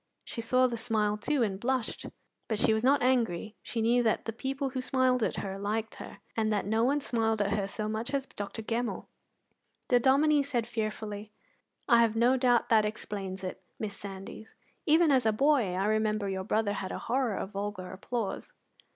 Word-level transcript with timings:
She 0.25 0.41
saw 0.41 0.65
the 0.65 0.77
smile, 0.77 1.15
too, 1.15 1.43
and 1.43 1.59
blushed; 1.59 2.07
but 2.47 2.57
she 2.57 2.73
was 2.73 2.83
not 2.83 3.03
angry: 3.03 3.55
she 3.61 3.83
knew 3.83 4.01
that 4.01 4.25
the 4.25 4.33
people 4.33 4.71
who 4.71 4.81
smiled 4.81 5.21
at 5.21 5.35
her 5.35 5.59
liked 5.59 5.93
her, 6.01 6.17
and 6.35 6.51
that 6.51 6.65
no 6.65 6.83
one 6.83 6.99
smiled 7.01 7.37
so 7.67 7.87
much 7.87 8.09
at 8.09 8.13
her 8.15 8.17
as 8.17 8.25
Dr. 8.25 8.63
Gemmell. 8.63 9.05
The 9.89 9.99
Dominie 9.99 10.41
said 10.41 10.65
fearfully: 10.65 11.31
"I 11.87 12.01
have 12.01 12.15
no 12.15 12.35
doubt 12.35 12.69
that 12.69 12.83
explains 12.83 13.43
it, 13.43 13.61
Miss 13.77 13.95
Sandys. 13.95 14.55
Even 14.87 15.11
as 15.11 15.27
a 15.27 15.31
boy 15.31 15.75
I 15.75 15.85
remember 15.85 16.27
your 16.27 16.45
brother 16.45 16.73
had 16.73 16.91
a 16.91 16.97
horror 17.05 17.35
of 17.35 17.51
vulgar 17.51 17.91
applause." 17.91 18.53